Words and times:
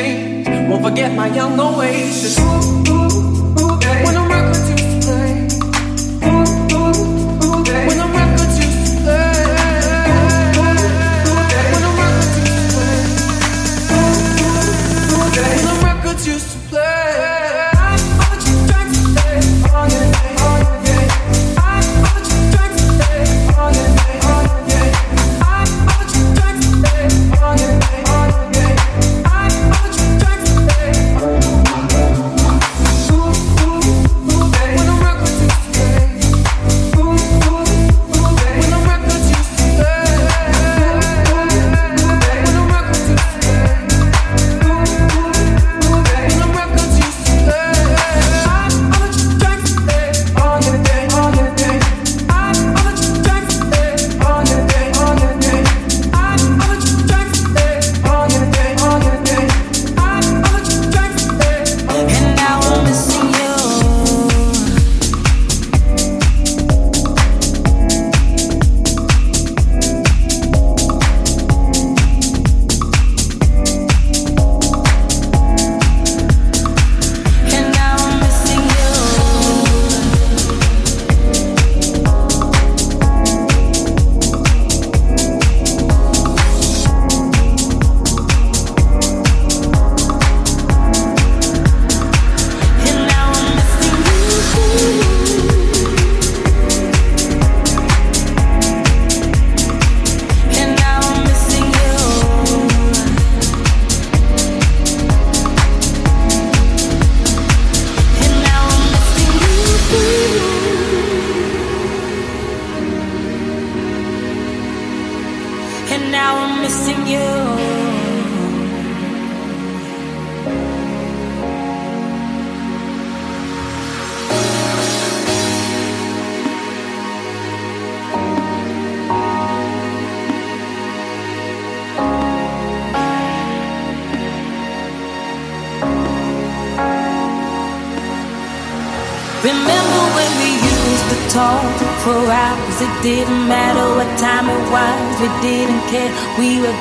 change. 0.00 0.48
Won't 0.68 0.82
forget 0.82 1.14
my 1.14 1.28
young 1.28 1.58
oasis. 1.58 2.38
Ooh, 2.38 2.92
ooh. 2.92 3.39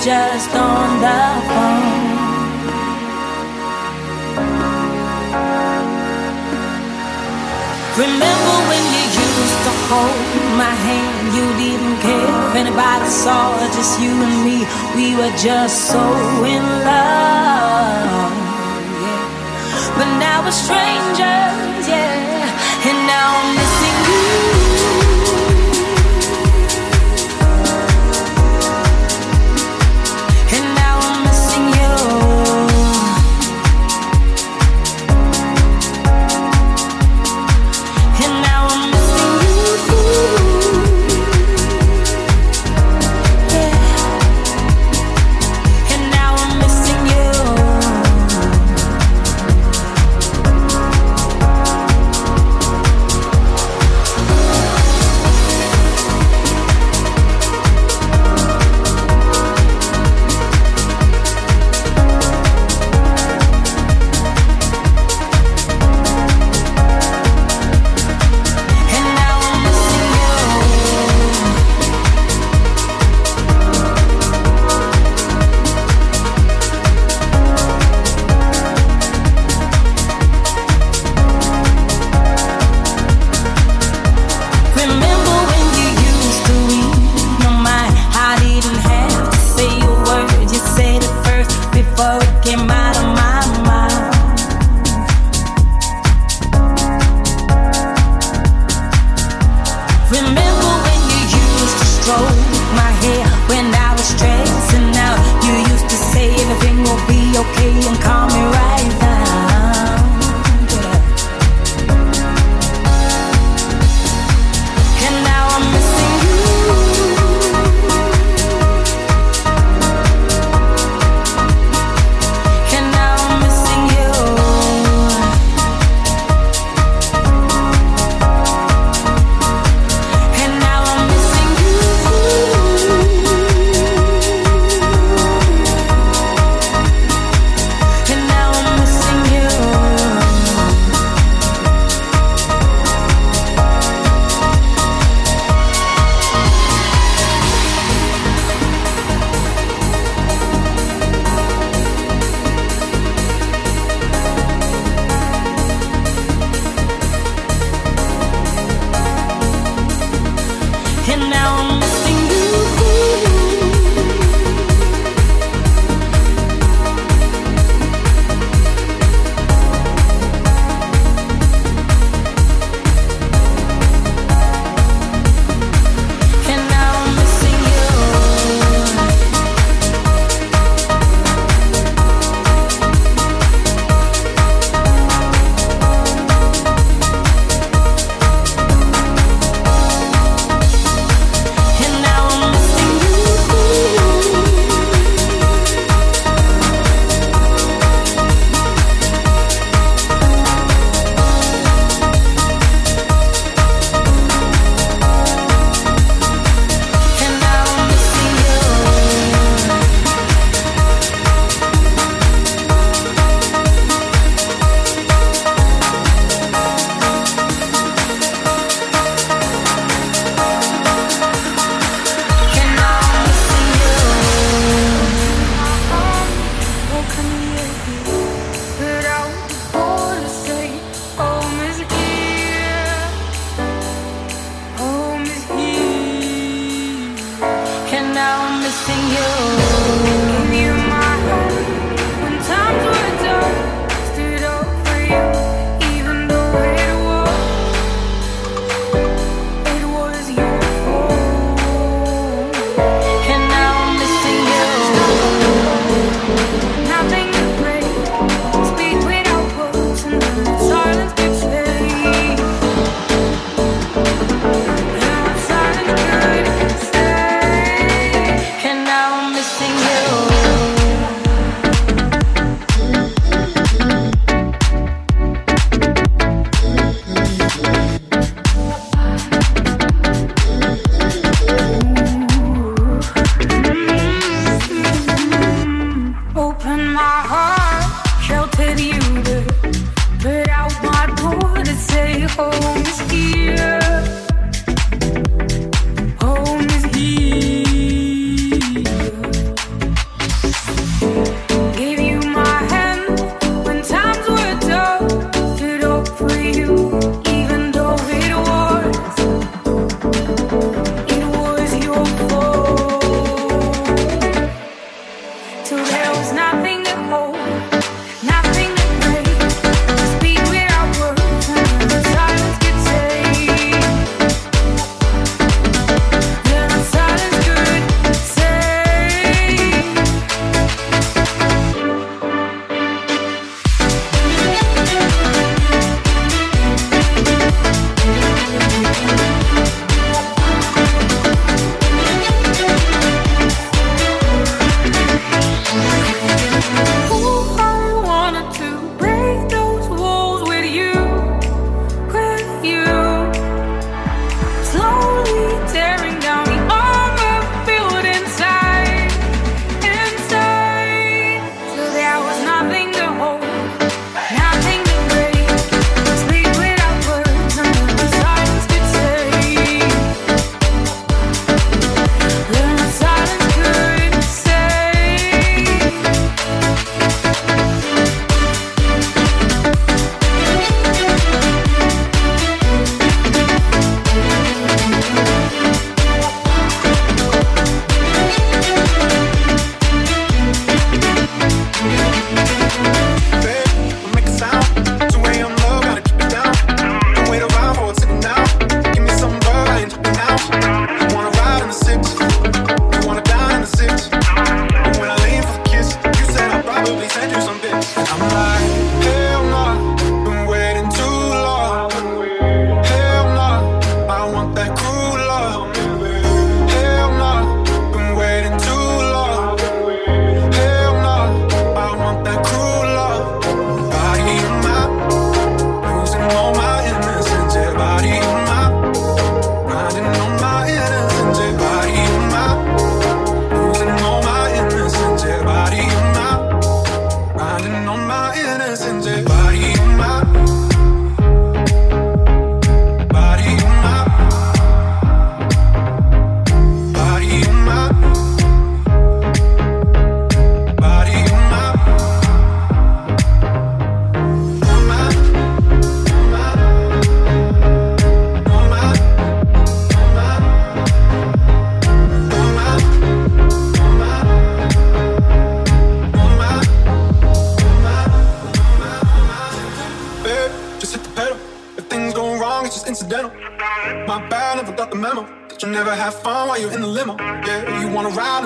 Just 0.01 0.55
on 0.55 0.89
the 1.03 1.21
phone. 1.49 2.17
Remember 7.99 8.55
when 8.69 8.83
you 8.95 9.05
used 9.27 9.59
to 9.67 9.73
hold 9.91 10.31
my 10.55 10.73
hand? 10.87 11.25
You 11.35 11.45
didn't 11.63 11.97
care 11.99 12.31
if 12.47 12.55
anybody 12.55 13.09
saw, 13.09 13.59
just 13.75 13.99
you 13.99 14.11
and 14.11 14.37
me. 14.47 14.57
We 14.95 15.15
were 15.19 15.35
just 15.35 15.91
so 15.91 16.03
in 16.55 16.63
love. 16.87 18.33
Yeah. 19.03 19.97
But 19.97 20.09
now 20.23 20.37
we're 20.45 20.59
strangers, 20.65 21.83
yeah. 21.91 22.87
And 22.87 22.99
now 23.05 23.35
I'm 23.35 23.55
missing 23.59 23.88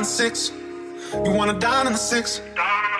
six. 0.03 0.51
you 1.25 1.31
wanna 1.31 1.59
dine 1.59 1.87
in 1.87 1.93
the 1.93 1.99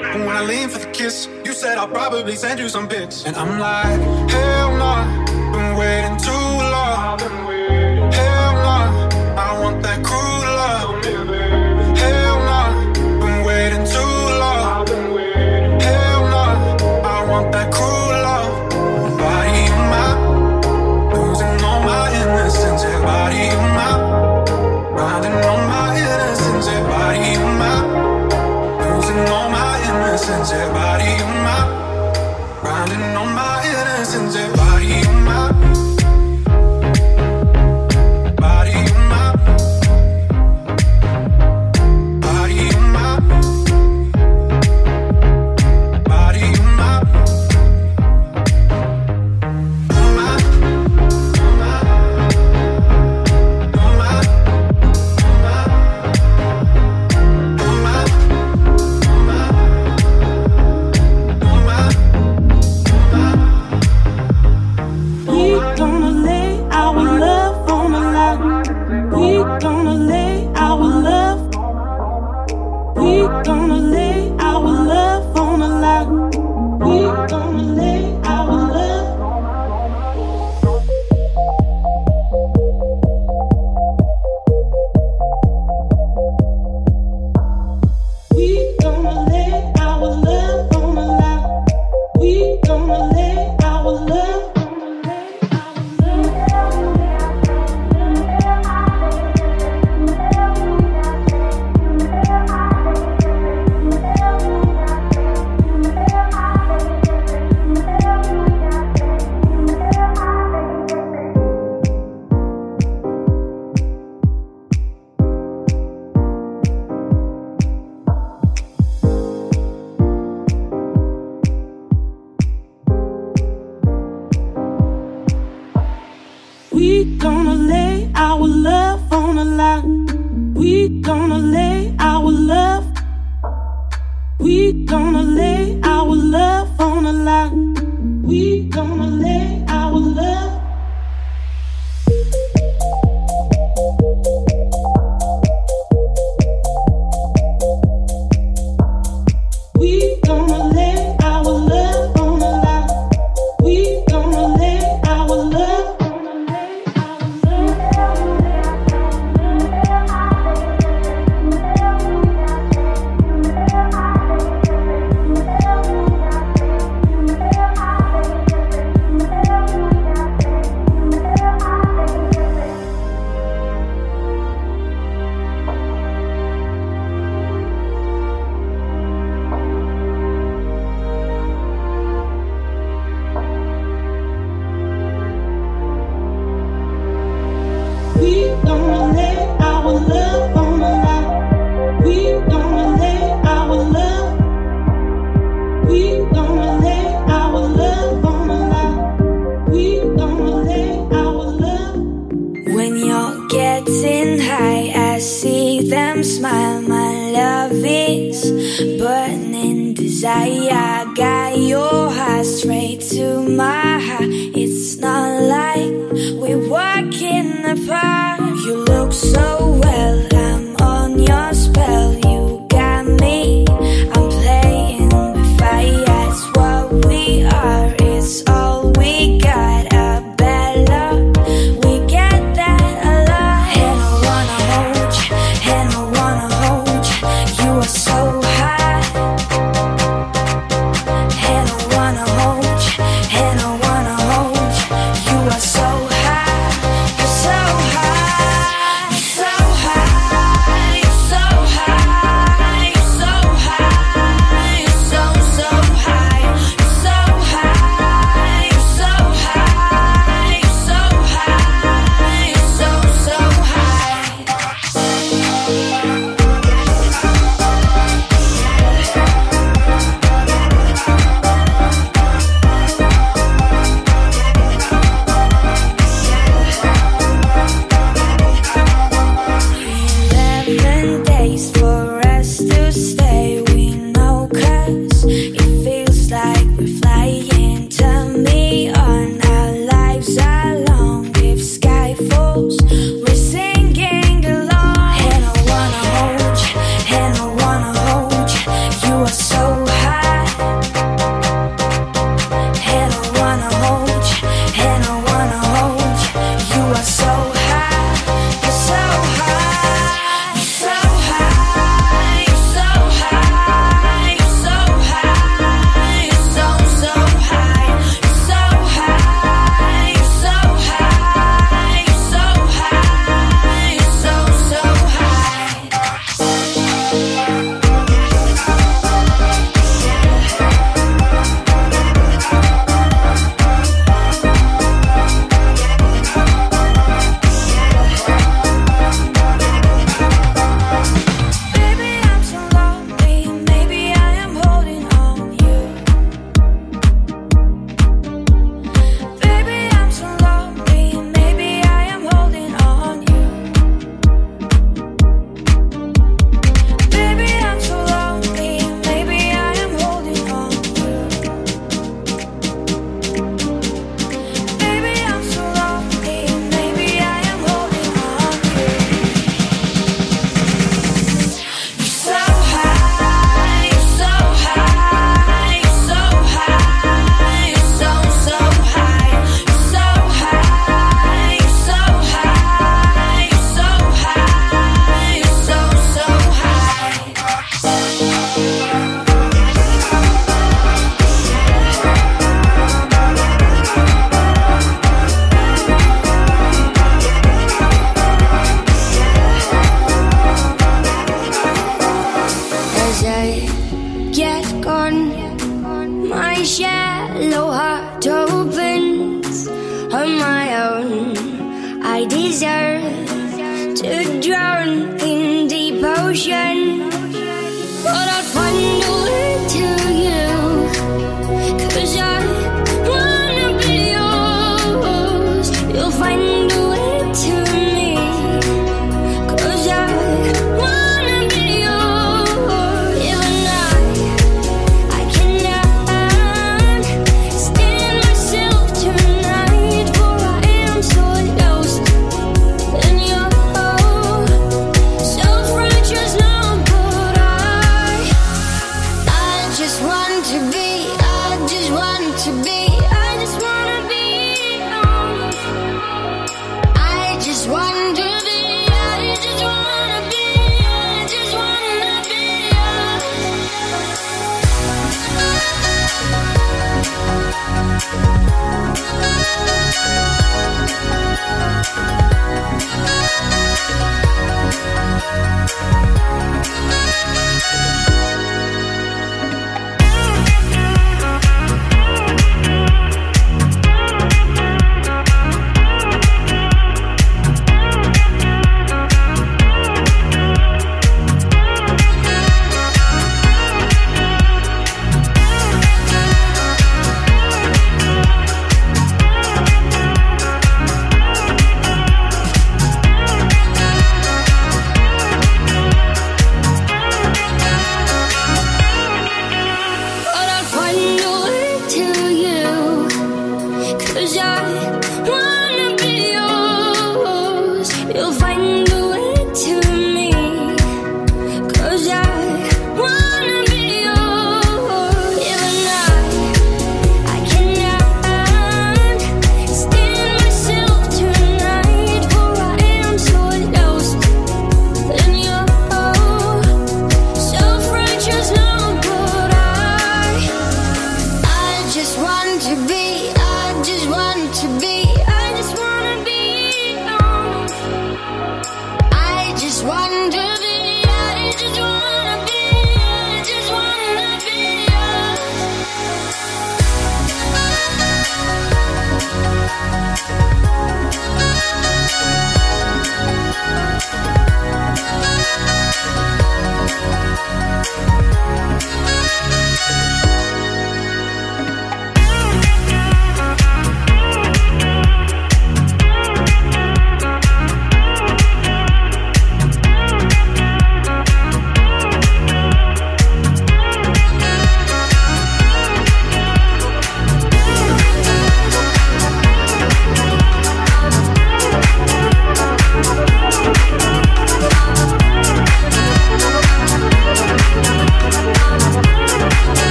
And 0.00 0.26
when 0.26 0.36
I 0.36 0.44
lean 0.44 0.68
for 0.68 0.78
the 0.78 0.90
kiss, 0.92 1.28
you 1.44 1.52
said 1.52 1.76
I'll 1.78 1.88
probably 1.88 2.36
send 2.36 2.58
you 2.60 2.68
some 2.68 2.88
pics. 2.88 3.24
And 3.26 3.36
I'm 3.36 3.58
like, 3.58 4.00
hell 4.30 4.70
no, 4.72 4.78
nah, 4.78 5.52
been 5.52 5.76
waiting 5.76 6.16
too 6.16 6.30
long. 6.74 7.57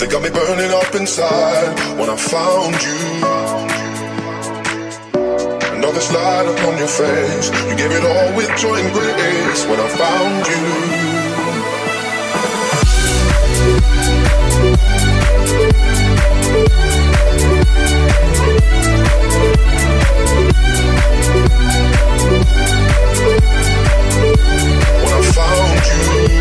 They 0.00 0.06
got 0.06 0.22
me 0.22 0.30
burning 0.30 0.72
up 0.72 0.94
inside 0.94 1.78
when 1.98 2.08
I 2.08 2.16
found 2.16 2.74
you. 2.82 3.50
This 5.92 6.12
light 6.14 6.46
upon 6.46 6.78
your 6.78 6.86
face. 6.86 7.50
You 7.68 7.76
gave 7.76 7.90
it 7.90 8.04
all 8.04 8.36
with 8.36 8.48
joy 8.56 8.76
and 8.76 8.92
grace 8.94 9.66
when 9.66 9.80
I 9.80 9.88
found 9.88 10.46
you. 10.46 10.62
When 25.02 25.12
I 25.12 25.22
found 25.34 26.32
you. 26.32 26.39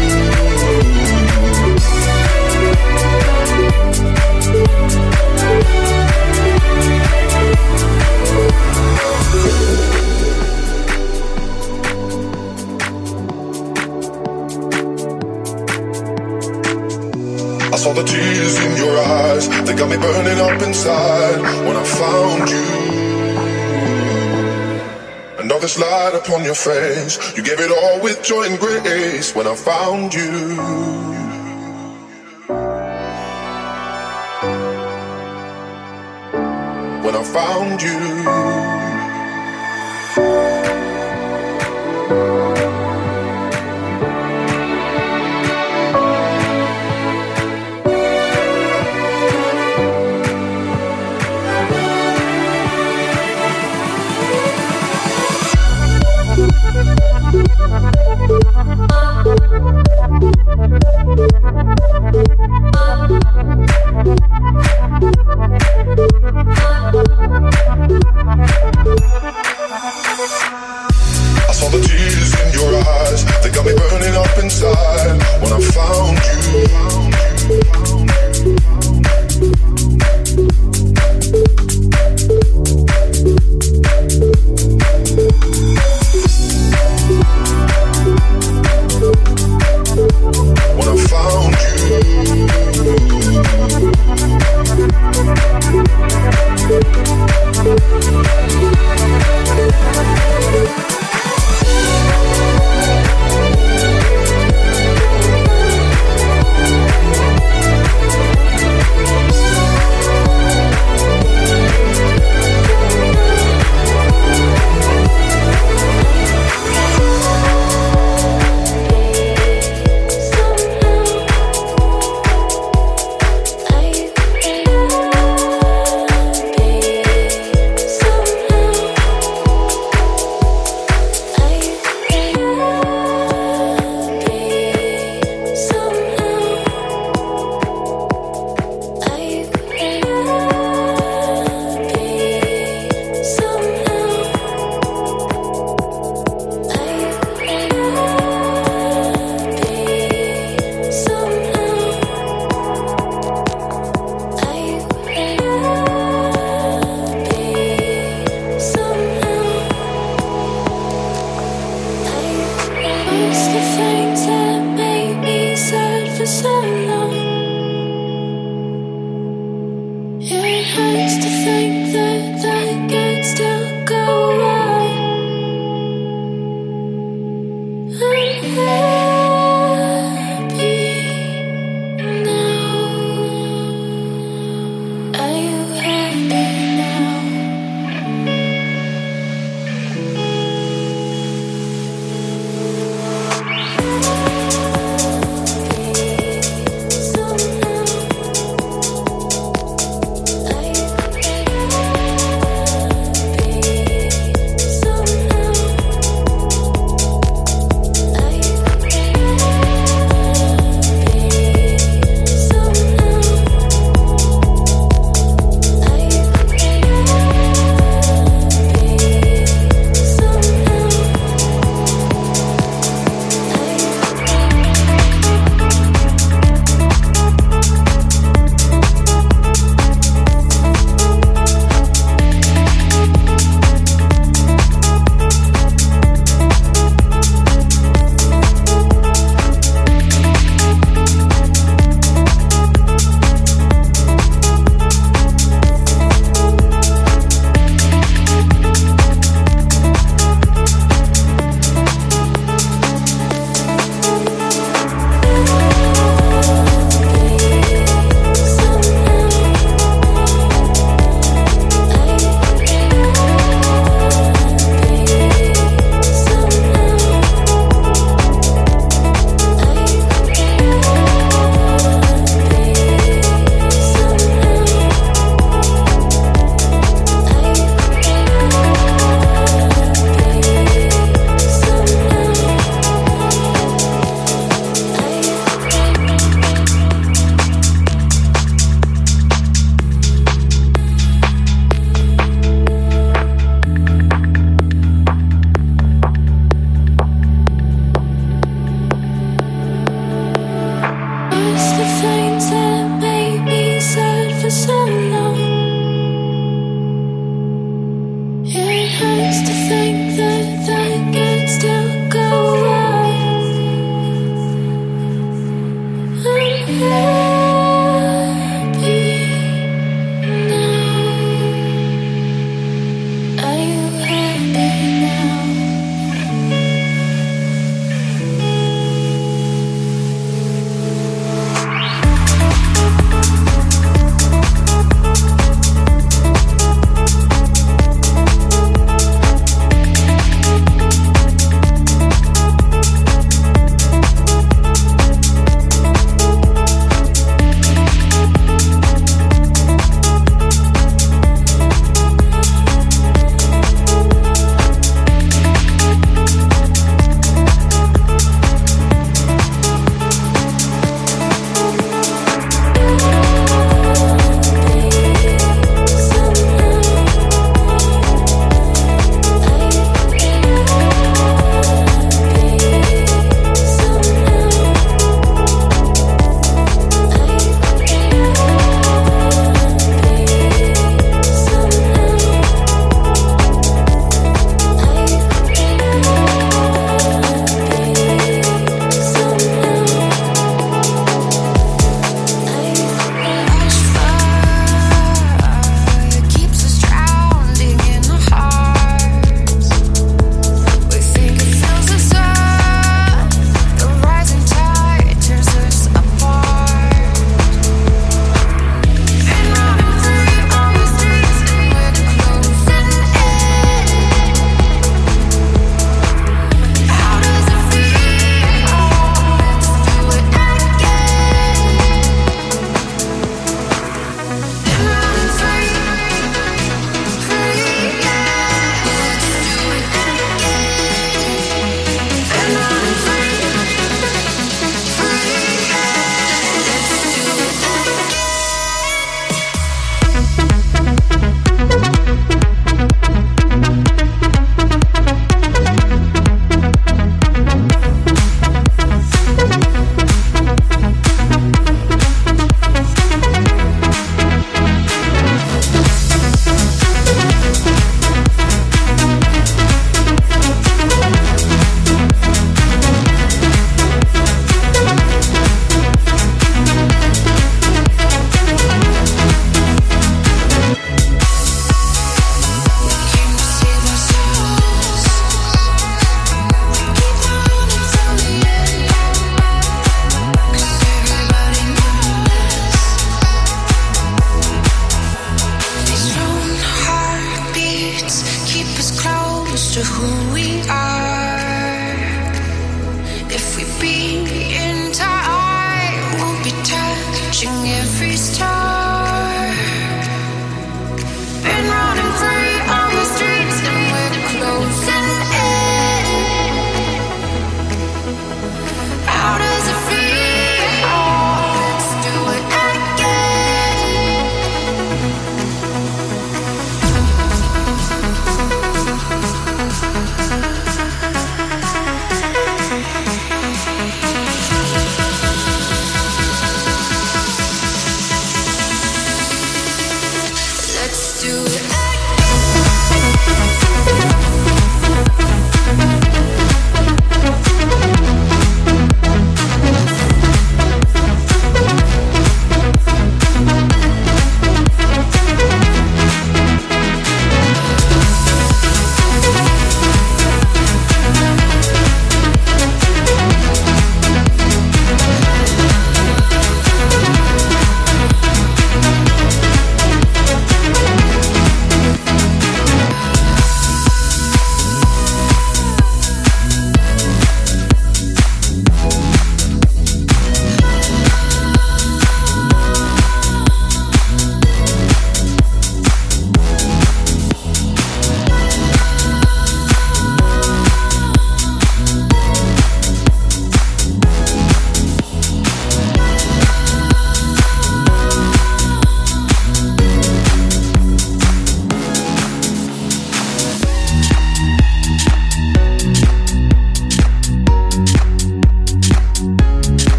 Upon 26.30 26.44
your 26.44 26.56
face. 26.56 27.36
You 27.36 27.44
gave 27.44 27.60
it 27.60 27.72
all 27.72 28.02
with 28.02 28.24
joy 28.24 28.44
and 28.44 28.60
grace 28.60 29.34
when 29.36 29.48
I 29.48 29.56
found 29.56 30.14
you. 30.14 30.99
You. 37.82 38.19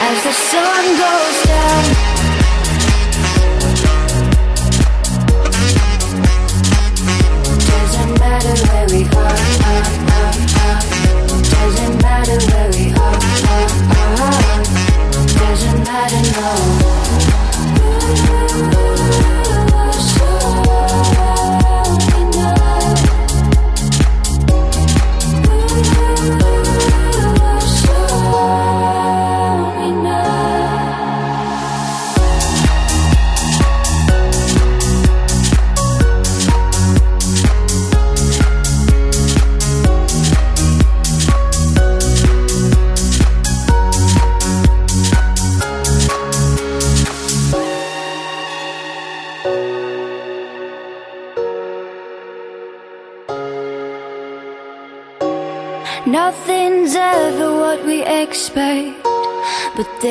As 0.00 0.22
the 0.24 0.32
sun 0.32 0.84
goes 0.98 1.42
down. 1.46 1.84
Doesn't 7.66 8.12
matter 8.18 8.54
where 8.66 8.88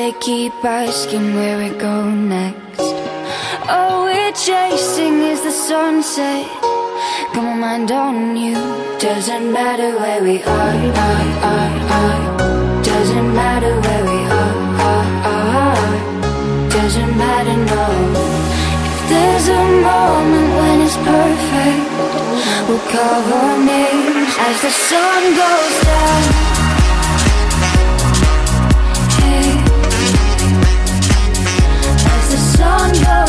they 0.08 0.18
keep 0.20 0.64
asking 0.64 1.34
where 1.34 1.58
we 1.58 1.68
go 1.78 2.08
next. 2.10 2.80
All 3.68 4.04
we're 4.04 4.32
chasing 4.32 5.16
is 5.32 5.42
the 5.42 5.50
sunset. 5.50 6.46
Got 7.34 7.44
my 7.44 7.54
mind 7.54 7.90
on 7.92 8.34
you. 8.34 8.54
Doesn't 8.98 9.52
matter 9.52 9.90
where 10.00 10.22
we 10.22 10.42
are, 10.42 10.78
are, 11.08 11.28
are, 11.52 11.74
are. 11.98 12.82
Doesn't 12.82 13.30
matter 13.34 13.72
where 13.84 14.04
we 14.12 14.20
are, 14.40 14.56
are, 14.92 15.08
are. 15.36 16.70
Doesn't 16.70 17.14
matter, 17.24 17.56
no. 17.74 17.86
If 18.88 18.98
there's 19.10 19.48
a 19.60 19.64
moment 19.88 20.48
when 20.58 20.76
it's 20.86 20.98
perfect, 21.12 21.84
we'll 22.66 22.84
our 23.40 23.58
names 23.74 24.32
as 24.48 24.56
the 24.62 24.70
sun 24.70 25.22
goes 25.42 25.76
down. 25.84 26.57
Hey. 32.90 33.28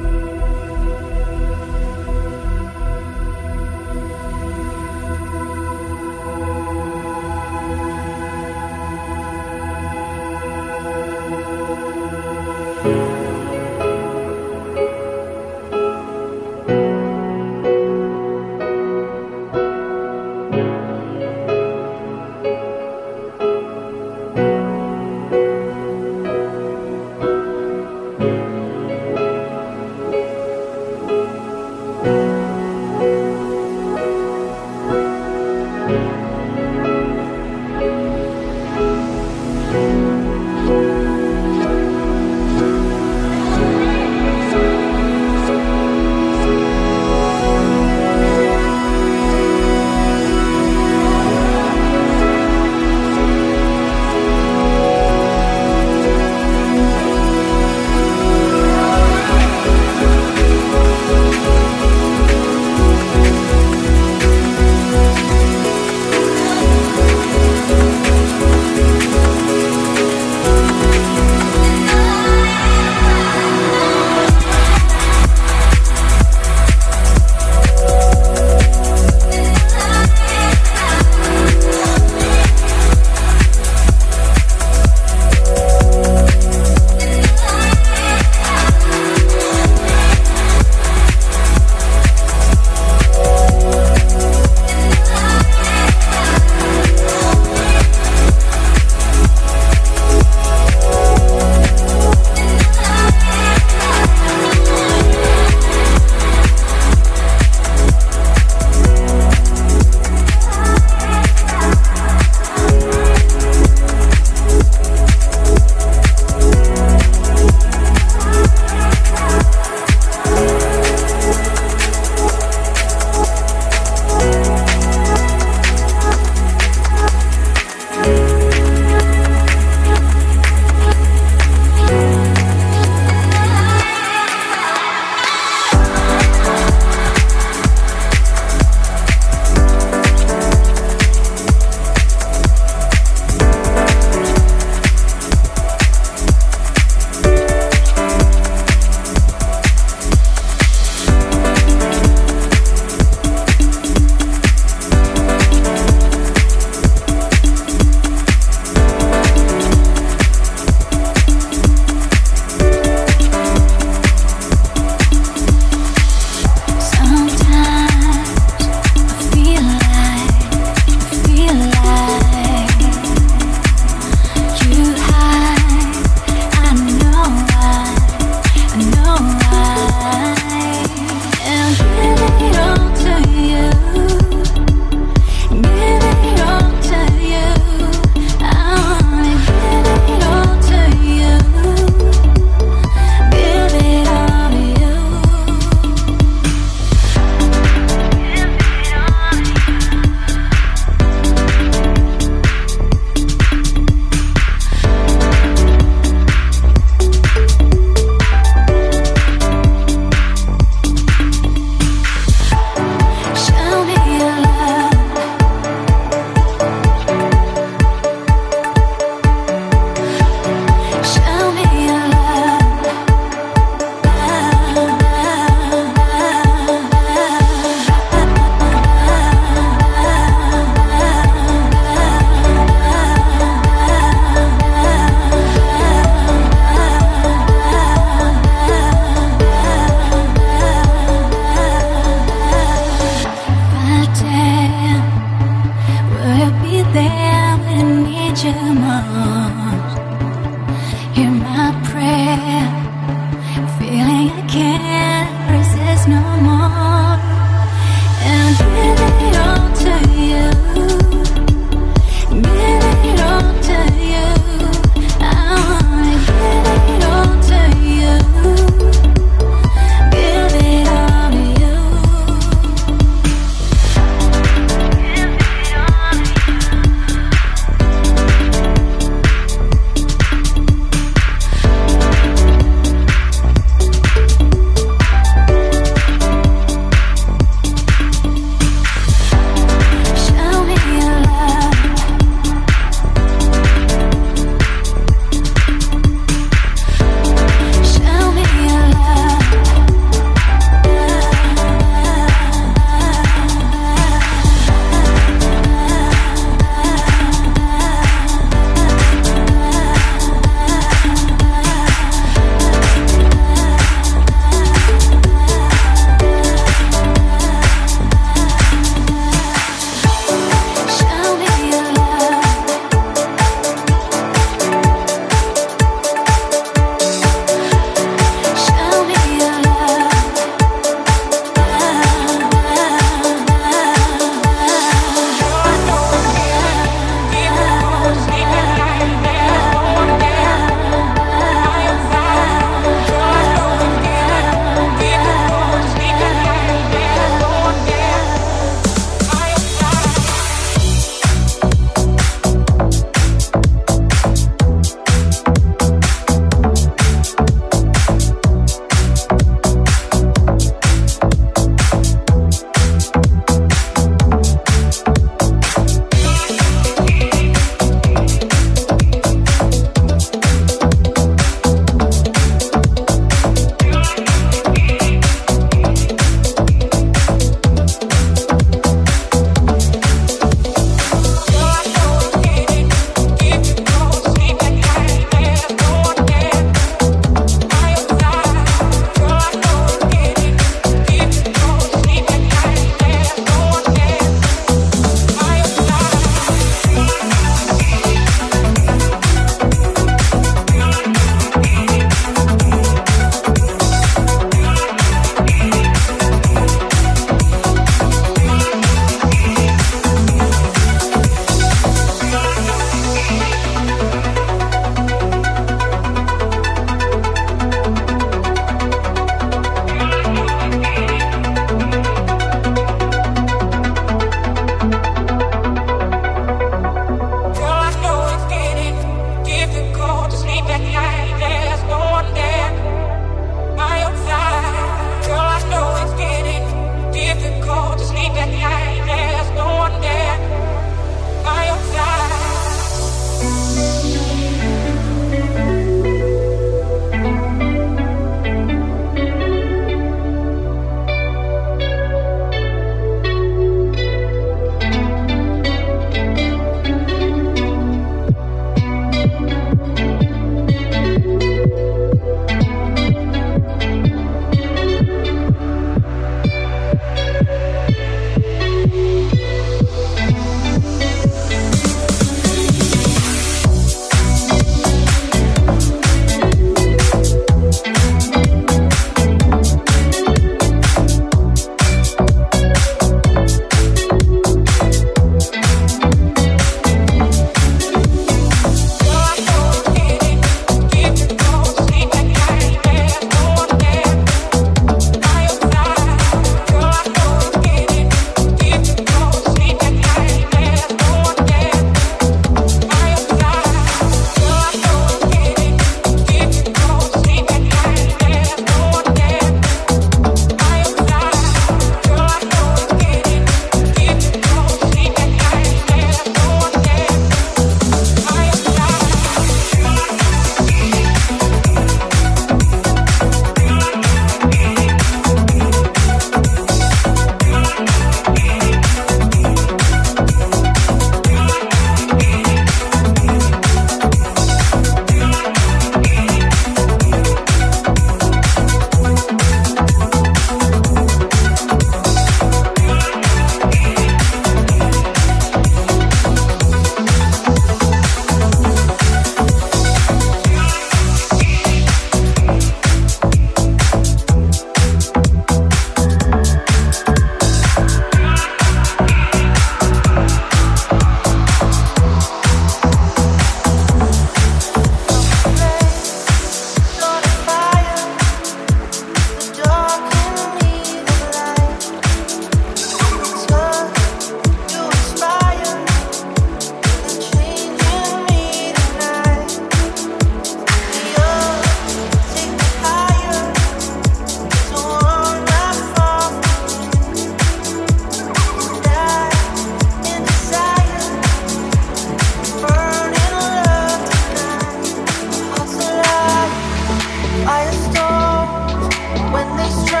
For 599.70 600.00